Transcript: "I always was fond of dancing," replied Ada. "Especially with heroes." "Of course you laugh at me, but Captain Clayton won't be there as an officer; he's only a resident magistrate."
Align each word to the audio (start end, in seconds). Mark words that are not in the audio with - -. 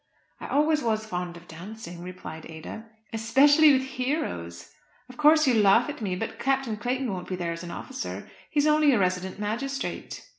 "I 0.39 0.47
always 0.47 0.81
was 0.81 1.05
fond 1.05 1.37
of 1.37 1.47
dancing," 1.47 2.01
replied 2.01 2.49
Ada. 2.49 2.87
"Especially 3.13 3.71
with 3.71 3.83
heroes." 3.83 4.73
"Of 5.07 5.15
course 5.17 5.45
you 5.45 5.53
laugh 5.53 5.89
at 5.91 6.01
me, 6.01 6.15
but 6.15 6.39
Captain 6.39 6.75
Clayton 6.75 7.13
won't 7.13 7.27
be 7.27 7.35
there 7.35 7.51
as 7.53 7.61
an 7.61 7.69
officer; 7.69 8.27
he's 8.49 8.65
only 8.65 8.93
a 8.93 8.99
resident 8.99 9.37
magistrate." 9.37 10.27